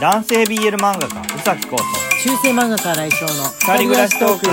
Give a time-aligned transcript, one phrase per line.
[0.00, 1.82] 男性 BL 漫画家宇崎浩と
[2.22, 4.46] 中性漫画家来翔の二人暮らしトーク。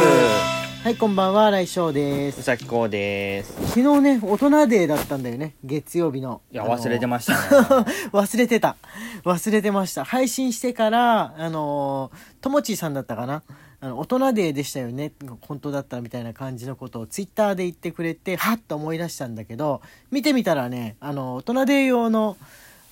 [0.83, 2.41] はいこんばんは来翔です。
[2.41, 3.53] 宇崎浩です。
[3.69, 6.41] 昨日ね大人デーだったんだよね月曜日の。
[6.51, 7.39] いや忘れてましたね。
[8.11, 8.75] 忘れてた。
[9.23, 10.03] 忘れてました。
[10.03, 12.11] 配信してからあの
[12.41, 13.41] ともちーさんだったかな？
[13.79, 22.37] あの大人デーでしたよね本当だったらみたいな感じのことをツイッターで言ってくれてはっと思い出したんだけど見てみたらねあの大人デー用の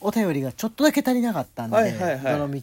[0.05, 2.38] お便りがちょっとだけ足りなかったんで、はいはいはい。
[2.38, 2.61] どの道、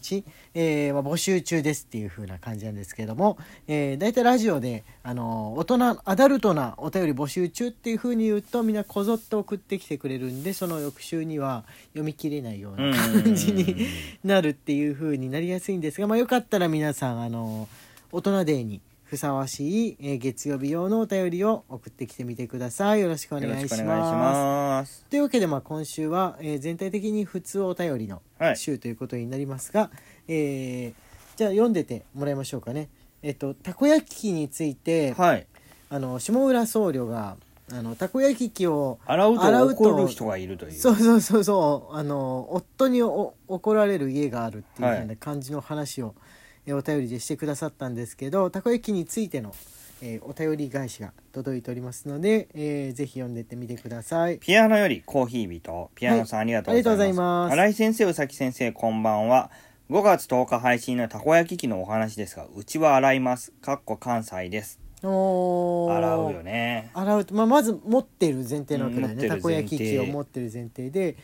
[0.53, 3.37] えーまあ、募集中ですっていう風な感じなんですけども、
[3.67, 13.87] えー、大体ラジオで、あの大人アダルトなお便り募集中っていう風に言うとみんなこぞって送ってきてくれるんでその翌週には読み切れないような感じに
[14.23, 17.67] なるっていう風になりやすいんですが、まあ、よかったら皆さん、あの
[18.11, 18.79] 大人デーに
[19.13, 23.01] ふさわしい、えー月曜日用のお便りを送ってきてみてください。
[23.01, 25.05] よろしくお願いします。
[25.07, 28.57] というわけで、まあ、今週は、えー全体的に普通お便りのはい。
[28.57, 29.91] 週ということになりますが、
[30.27, 32.89] えーじゃあ読んでてもらいましょうかね。
[33.21, 35.45] えっと、たこ焼き器について、はい。
[35.91, 37.37] あの下浦僧侶が
[37.71, 40.71] あのたこ焼き器を洗う洗うとと怒る人がいるという。
[40.71, 41.95] そうそうそうそう。
[41.95, 46.23] あの夫にお怒られる家があるっていううな感じの話を、え
[46.71, 49.53] お便りでしてくださったんですけどたこ焼き器についての、
[50.01, 54.37] えーお便り返しが届いておりますので、えーぜひ読んでってみてください。
[54.39, 55.89] ピアノよりコーヒー人。
[55.95, 56.83] ピアノさん、はいありがとうございます。
[56.83, 57.53] ありがとうございます。
[57.53, 59.51] 新井先生宇崎先生こんばんは。
[59.89, 63.51] 5月10日配信のたこ焼き器のお話ですがうちは洗います。
[63.61, 64.79] かっこ関西です。
[65.03, 65.93] おー。
[65.97, 66.91] 洗うよね。
[66.93, 67.25] 洗う。
[67.25, 71.17] と、まあ、まず持ってる前提なわけだよね、たこ焼き器を持ってる前提で。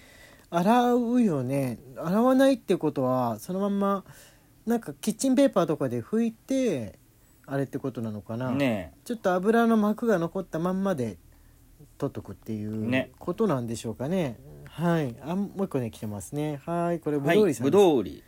[0.52, 1.78] 洗うよね。
[1.98, 4.04] 洗わないってことはそのまんま
[4.70, 7.00] なんかキッチンペーパーとかで拭いて
[7.48, 11.18] あれってことなのかな、ねちょっと油の膜が残ったまんまで
[11.98, 13.10] 取っとくっていうね。
[13.18, 14.38] ことなんでしょうかね。
[14.70, 15.16] はい。
[15.24, 16.62] あもう一個ね来てますね。
[16.66, 17.82] はいこれぶはいどうりさんぶです。
[17.82, 18.24] どう売り。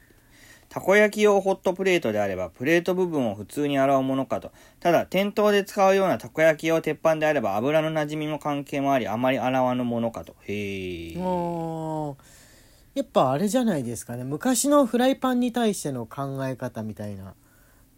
[0.67, 4.51] たこ焼き用ホットプレートであればプレート部分を普通に洗うものかと。
[4.79, 10.35] ただ店頭で使うようなたこ焼き用鉄板であれば油の馴染みの関係もありあまり洗わぬものかと。
[10.47, 12.40] へえおー
[12.93, 14.23] やっぱあれじゃないですかね。
[14.23, 17.33] 昔のフライパンに対しての考え方みたいな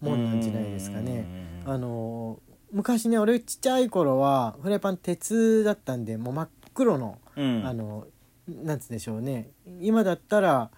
[0.01, 1.25] もんなんじゃないですかね。
[1.65, 2.39] あの
[2.71, 7.63] 昔ね俺ちっちゃい頃はフライパン鉄だったんでもう真っ黒の、うん。
[7.65, 8.05] あの
[8.47, 9.49] なんつうんでしょうね。
[9.79, 10.69] 今だったら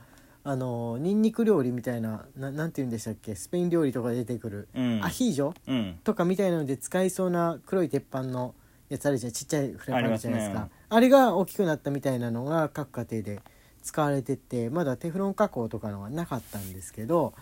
[0.44, 3.36] あのニンニク料理みたいなななんて言うんでしたっけ？
[3.36, 5.02] スペイン料理とかで出てくる、うん。
[5.04, 6.00] アヒージョうん。
[6.04, 8.54] とかみたいなので使いそうな黒い鉄板の
[8.88, 9.32] やつあるじゃん。
[9.34, 10.62] ちっちゃいフライパンあるじゃないですか。
[10.62, 13.42] ありあれが大きくなったみたいなのが各家庭で
[13.86, 17.36] 使われててまだテフロン加工とかのはなかったんですけど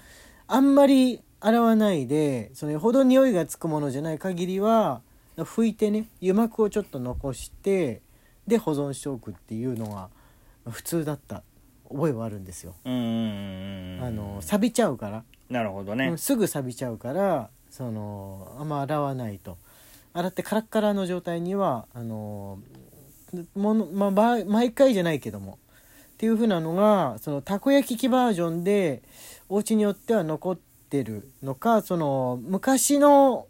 [0.45, 5.01] あんまり洗わないでそのよほど匂いがつくものじゃない限りは
[5.37, 8.01] 拭いてね油膜をちょっと残して
[8.45, 10.09] で保存しておくっていうのが
[10.69, 11.43] 普通だった
[11.89, 12.75] 覚えはあるんですよ。
[12.85, 15.23] あの錆びちゃうから。
[15.49, 19.57] なるほどね、うんすぐ錆びちゃうからそのあんま洗わないと。
[20.13, 22.59] 洗ってカラッカラの状態にはあの
[23.55, 25.57] もの、まあば、毎回じゃないけども
[26.13, 29.01] っていう風なのがそのたこ焼き器バージョンで
[29.49, 30.57] お家によっては残っ
[30.89, 33.47] てるのかその昔の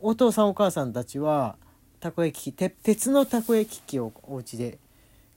[0.00, 1.56] お父さんお母さんたちは
[2.00, 4.78] たこ焼き器て鉄のたこ焼き器をお家で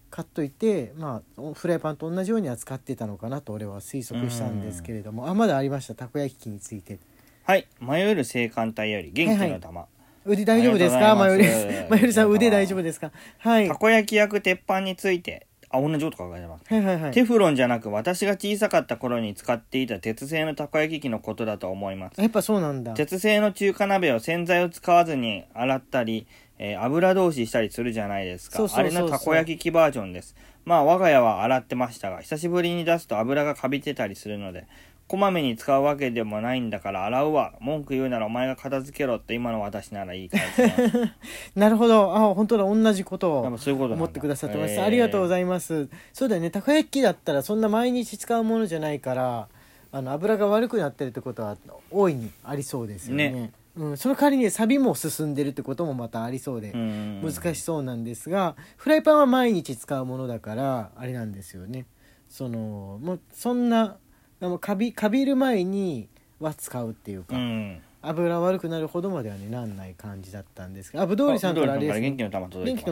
[0.10, 5.28] 買っといてまあフライパンと同じように扱ってたのかなと俺は推測したんですけれども。
[5.28, 5.96] あまだありました？
[5.96, 6.98] たこ焼き器について。
[7.44, 7.68] はい。
[7.82, 9.12] 迷える青函隊より。
[9.12, 9.86] 元気の玉、
[10.26, 11.16] 腕大丈夫ですか？
[11.16, 11.92] まよりがとうございます。
[11.92, 13.12] まよりさん腕大丈夫ですか？
[13.40, 13.68] はい。
[13.68, 17.12] たこ焼き焼く鉄板についてあ同じこと書かれてますはいはいはい。
[17.12, 22.22] テフロンじゃなく私が小さかった頃に使っていた鉄製のたこ焼き器のことだと思います。
[22.22, 22.94] やっぱそうなんだ。
[22.94, 26.28] 鉄製の中華鍋を洗剤を使わずに洗ったり、
[26.60, 28.58] えー油通ししたりするじゃないですか。
[28.58, 29.00] そうそうそうそう。
[29.00, 30.36] あれのたこ焼き器バージョンです。
[30.68, 34.68] まあ我が家は洗ってましたが久しぶりに出すと油がカビてたりするので
[35.08, 37.54] こまめに使うわけでもないんだから洗うわ。
[37.62, 40.98] 文句言うならお前が片付けろって今の私ならいいからです。
[40.98, 41.16] ね
[41.56, 42.14] なるほど。
[42.14, 42.64] あ本当だ。
[42.66, 44.04] 同じことをやっぱそういうことなんだ。
[44.04, 44.84] 思ってくださってます、えー。
[44.84, 45.88] ありがとうございます。
[46.12, 46.52] そうだよね。
[46.52, 49.48] たこ焼きだったらそんな毎日使うものじゃないから
[49.94, 51.56] あの油が悪くなってるってことは
[51.90, 53.30] 大いにありそうですよね。
[53.32, 53.52] ね。
[53.78, 57.22] うん、その代わりに錆も進んでるってこともまたありそうで、うん。
[57.22, 61.86] 難しそうなんですがフライパンは毎日使うものだからあれなんですよね。
[62.28, 63.96] そのもうそんな
[64.42, 66.08] あのカビカビる前に
[66.40, 67.82] は使うっていうか、うん。
[68.02, 72.86] 油悪くなるほどまではねなんない感じだったんですがあぶどうりさんから元気の玉届い元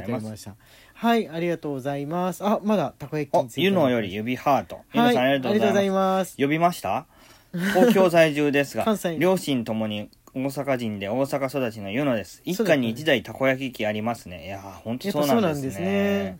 [0.00, 0.54] てました。
[0.94, 2.44] はいありがとうございます。
[2.44, 3.60] あまだたこ焼きおについて。
[3.62, 4.80] ゆのより指ハート。
[4.94, 6.36] ゆはいのさんありがとうございます。
[6.38, 7.06] 呼びました？
[7.52, 8.84] 東京在住ですが
[9.18, 12.40] 両親ともに大阪人で大阪育ちのユノです。
[12.44, 14.46] 一家に一台たこ焼き器ありますね。
[14.46, 16.38] いやーほんとやっそうなんんですね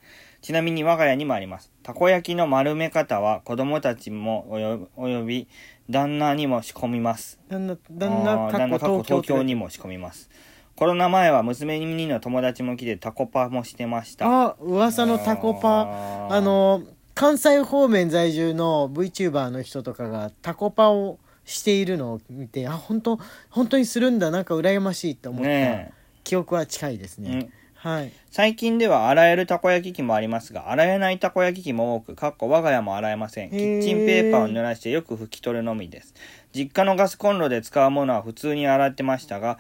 [0.49, 1.71] ちなみに我が家にもあります。
[1.83, 5.47] たこ焼きの丸め方は子供たちもおよおよび
[5.91, 7.39] 旦那にも仕込みます。
[7.50, 10.31] 旦那旦那あー旦那かっこ東京にも仕込みます。
[10.75, 14.25] コロナ前は娘にの友達も来てタコパもしてました。
[14.25, 16.83] あ噂のタコパあーあの
[17.15, 25.93] 関西方面在住の VTuber の人とかがタコパをしているのを見てあ本当本当にするんだなんか羨ましいと思ったね
[26.25, 28.12] 記憶は近いですえ、ね、うんはい。
[28.30, 33.50] 最近では洗えるたこ焼き器もありますが、洗えないたこ焼き器も多く、かっこ我が家も洗えません。
[33.50, 36.12] キッチンペーパーを濡らしてよく拭き取るのみです。
[36.52, 39.58] 実家のガスコンロで使うものは普通に洗ってましたが、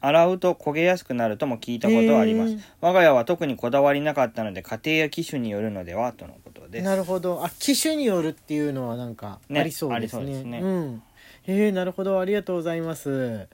[0.00, 2.56] 洗うと焦げやすくなるとも聞いたことはあります。
[2.80, 6.84] 我が家は特にこだわりなかったので、家庭や機種によるのではとのことです。
[6.84, 7.44] なるほど。
[7.44, 10.22] あ機種によるっていうのはなんかねありそうですね。
[10.22, 10.60] ありそうですね。
[10.60, 11.02] ん。
[11.42, 12.18] へえなるほど。
[12.18, 13.48] ありがとうございます。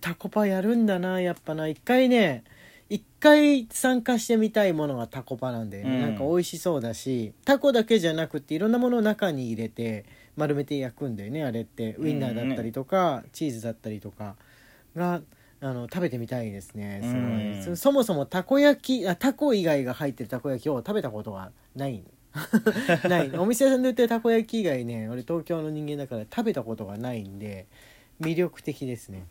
[0.00, 1.68] タコパやるんだなやっぱな。
[1.68, 2.44] 一回ね
[2.90, 6.00] 一回参加してみたいものがタコパなんで、うん。
[6.00, 10.04] なんか美味しそうだしタコだけじゃなくていろんなものを中に入れて
[10.36, 11.94] 丸めて焼くんだよねあれって。
[11.98, 14.34] ウインナーだったりとか、チーズだったりとか
[14.96, 15.22] が
[15.60, 17.76] あの食べてみたいですねすごい、うん。
[17.76, 22.02] そそもそもたこ焼きあタコ以外が入ってるたこ焼きを食べたことがない。
[23.08, 23.30] ない。
[23.36, 27.66] お店屋さんで売ってるたこ焼き以外ね俺東京の人間だから食べたことがないんで
[28.20, 29.28] 魅力的ですね。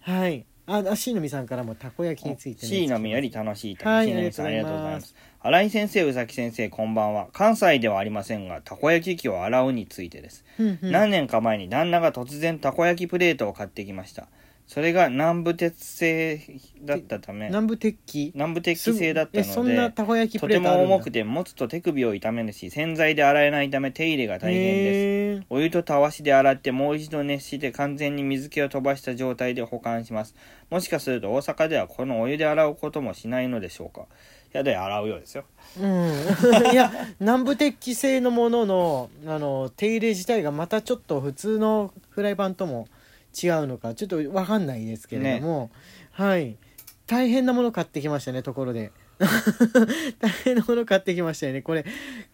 [0.00, 3.90] はいああしのみさんからもたこ焼きについて、ね、C のみより楽しい旅。
[3.90, 5.14] はい C のみさんありがとうございますす。
[5.40, 7.26] 新井先生、宇崎先生、こんばんは。
[7.32, 10.44] 関西ではありませんが、たこ焼き器を洗うについてです。
[10.60, 14.28] うんうん何年か前に旦那が突然たこ焼きプレートを買ってきました
[14.72, 16.40] それが南部鉄製
[16.80, 18.32] だったため南部鉄器？
[18.34, 25.46] 南部鉄器製だったえそんなのでたこ焼きとても重くて持つと手首を痛めるし洗剤で洗えないため手入れが大変です。
[25.50, 30.34] お湯とたわしで洗ってもう一度熱して完全に水気を飛ばした状態で保管します。
[30.70, 34.06] もしかすると大阪ではこのお湯で洗うこともしないのでしょうか？
[34.54, 35.44] やで洗うようですよ。
[35.78, 36.12] うん。
[36.72, 36.90] いや
[37.20, 42.88] 南部鉄器製のもののあの手入れ自体がまたちょっと普通のフライパンとも
[43.32, 45.70] 違うのかちょっと分かんないですけれども、
[46.12, 46.56] はい。
[47.06, 48.92] 大変なもの買ってきましたねところで。
[50.18, 51.62] 大変なもの買ってきましたよね。
[51.62, 51.84] これ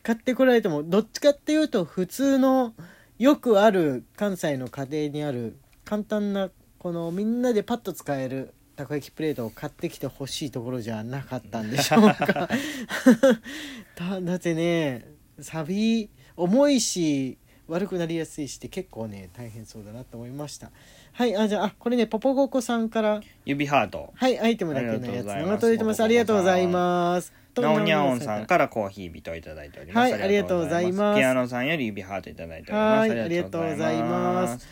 [0.02, 2.74] 買ってこられてもどっちかっていうと普通の
[3.18, 12.48] よくある関西の家庭にある簡単なこのみんなでパッと使えるたこ焼きプレートを買ってきてほしいところじゃなかったんでしょうか。
[13.96, 15.08] だだってね
[15.40, 20.70] サビ重いし悪くなりやすいしって結構ね大変そうだなと思いました。
[21.12, 24.12] はいあじゃああこれねポポゴコさんから指ハート。
[24.14, 25.48] はいアイテムだけのやつありがとうございます。
[25.48, 26.02] 長届いてます。
[26.02, 27.32] ありがとうございます。
[27.60, 30.12] なおにゃおんさんかからコーヒー人をいただいております。
[30.12, 31.18] はいありがとうございます。
[31.18, 33.08] ピアノさんより指ハートいただいております。
[33.10, 34.66] はいありがとうございます。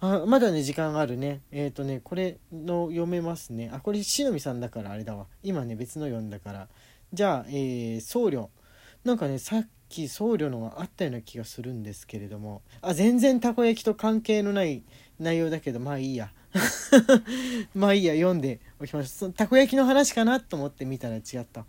[0.00, 1.40] あまだね時間あるね。
[1.50, 3.70] えっ、とねこれの読めますね。
[3.72, 5.26] あこれしのみさんだからあれだわ。
[5.42, 6.68] 今ね別の読んだから。
[7.12, 8.48] じゃあ、えー僧侶
[9.04, 12.62] なんかねさっき僧侶のがあったような気がするんですけれども。
[12.80, 14.82] あ全然たこ焼きと関係のない
[15.18, 16.30] 内容だけどまあいいや。
[17.74, 21.66] まあいいや読んでおきましたたこ焼きの話かなと思って見たら違った。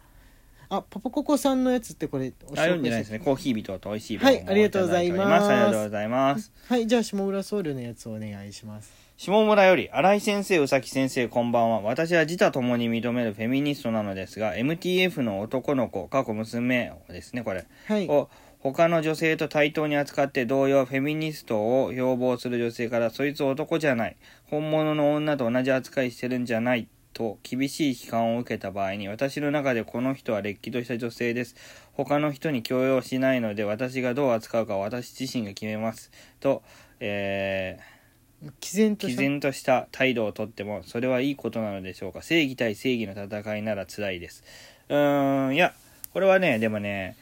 [0.68, 3.20] あポポココさんのやつってこれおあ、読んでないですね。
[3.20, 5.48] コーヒー人と美味しいはいありがとうございます。
[5.48, 6.52] ありがとうございます。
[6.68, 11.80] はいじゃあ下村僧侶のやつをお願いします下村より、新井先生、宇崎先生、こんばんは。
[11.80, 18.10] 私は自他ともに認めるフェミニストなのですが、MTF の男の子、過去娘をですね、これ、はい。
[18.10, 18.30] を
[18.60, 24.18] 他の女性と対等に扱って同様フェミニストを標榜する女性からそいつ男じゃない。
[24.50, 31.56] 本物の女と同じ扱いしてるんじゃないと厳しい批判を受けた場合に私の中でこの人はれっきとした女性です。
[31.94, 36.12] 他の人に強要しないので私がどう扱うかは私自身が決めます。
[36.42, 36.64] と、
[37.00, 37.94] えー、
[38.44, 39.21] 毅毅然とした。
[39.21, 42.21] 然とした態度をとってもそれはいいことなのでしょうか。
[42.21, 44.44] 正義対正義の戦いなら辛いです。
[44.89, 45.73] うーんいや
[46.13, 47.15] これはねでもね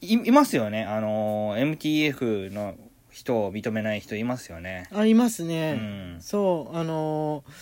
[0.00, 0.84] いいますよね。
[0.84, 2.74] あのー MTF の
[3.10, 4.88] 人を認めない人いますよね。
[4.92, 6.16] ありますうね、ん。
[6.20, 7.52] そうあのー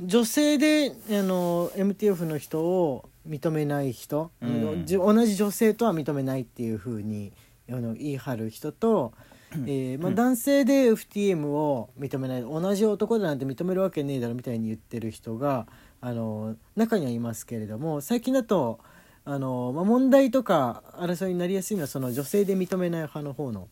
[0.00, 4.84] 女性で、あのー MTF の人を認めない人、うん。
[4.86, 7.32] 同じ女性とは認めないっていうふうに
[7.68, 9.12] あの言い張る人と、
[9.52, 10.14] えーまあ、うん。
[10.14, 15.66] 男性で FTM を認めない同じ男だなんて認めるわけねえだろみたいに言ってる人が、
[16.00, 18.78] あのー中にはいますけれども最近だと、
[19.24, 23.68] あのーまあ、問題とか争いになりやすいのはその女性で認めない派の方の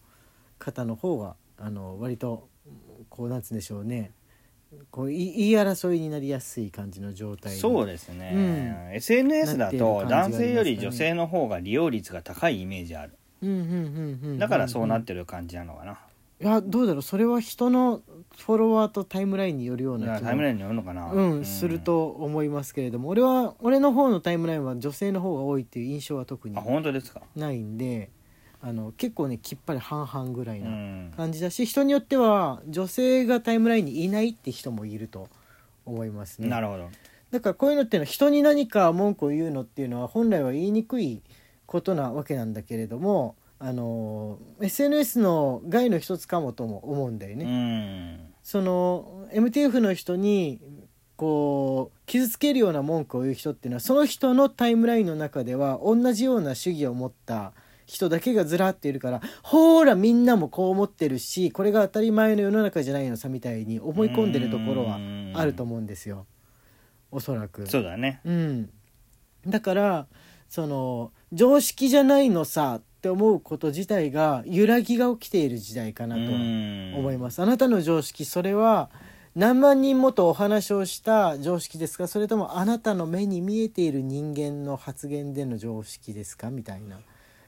[0.59, 2.49] 方の方があの割と
[3.09, 4.13] こうなんつうんでしょうね。
[4.91, 8.95] こう言い争いになりやすい感じの状態にそうですね、うん。
[8.97, 15.99] SNS だと男性より女性の方が利用率が高いイメージあるうんうんうんうんうんだからそうなってる感じなのかな、
[16.41, 18.03] いやどうだろうそれは人の
[18.37, 21.11] フォロワーとタイムラインによるよういなタイムラインによるのかな。
[21.11, 27.23] うん、すると思いますけれども俺は俺の方のタイムラインは女性の方が多いっていう印象は特にあ本当ですか。
[27.35, 28.11] ないんで
[28.61, 35.29] あの結構ねきっぱり半々ぐらいうなん感じだし、人によっては女性がタイムラインにいないって人もいると
[35.85, 36.49] 思いますね。
[36.49, 36.89] なるほど。
[37.31, 41.23] だからこういうのっていうのは人に何か文句を言うのっていうのは本来は言いにくい
[41.67, 47.45] ことなわけなんだけれどもあの SNS の害の一つかもとも思うんだよね。
[47.45, 48.33] うん。
[48.43, 50.61] その MTF の人に
[51.17, 57.53] こう傷つけるような文句を言う人っていうのはその人のタイムラインの中では同じような主義を持った
[57.87, 64.99] 人だけがずらっているからほーらみんなもこう思ってるしこれが当たり前の世の中じゃないのさみたいに思い込んでるところは
[65.35, 66.27] あると思うんですよ。
[67.11, 67.67] おそらく。
[67.67, 68.21] そうだね。
[68.25, 68.71] うん、
[69.47, 70.07] だから
[70.49, 76.29] その常識じゃないのさって思うこと自体が揺らぎが起きている時代かなとは
[76.99, 77.43] 思います。
[77.43, 78.91] あなたの常識それは
[79.35, 87.01] 何万人もとお話をした常識ですかそれともあなたの目に見えている人間の発言での常識ですかみたいな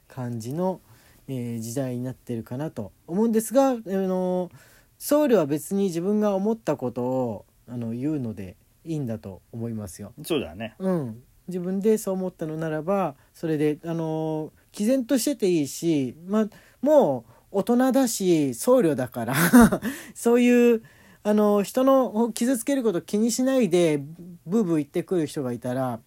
[0.07, 0.81] 感じの、
[1.27, 4.51] えー時代になってるかなと思うんですが、あの
[4.99, 10.13] 僧侶は別に自分が思ったことをあの言うのでいいんだと思いますよ。
[10.23, 16.49] そうだねうん、自分でそう思ったのならばそれであの毅然としてていいし、まあ、
[16.81, 19.35] もう大人だし僧侶だから
[20.13, 20.83] そういう
[21.23, 24.01] あの人の傷つけること気にしないで
[24.45, 25.99] ブーブー言ってくる人がいたら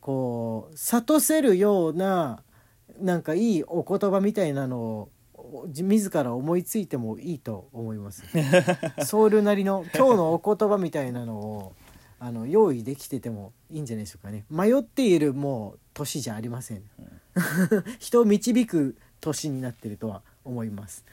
[0.00, 2.42] こう諭せるような
[3.00, 5.08] なんかいいお言葉みたいなのを
[5.66, 8.22] 自自ら思いついてもいいと思います。
[9.04, 11.72] 僧侶なりの今日のお言葉みたいなのを
[12.24, 14.44] あの用意できててもいいんじゃないでしょうかね。
[14.50, 16.82] 迷っているもう年じゃありません。
[18.00, 21.04] 人を導く年になってるとは思います。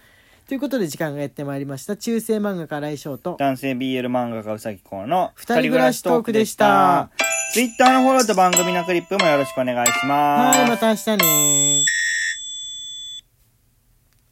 [0.48, 1.98] ということで時間がやってまいりました。
[1.98, 3.36] 中世漫画家来翔と。
[3.38, 7.10] 男性 BL 漫画家うさぎこうの二人暮らしトークでした。
[7.52, 10.60] ツイッターのフォローと番組のクリップもよろしくお願いします。
[10.60, 11.61] はいまた明日ね